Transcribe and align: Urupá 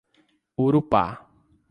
Urupá 0.63 1.29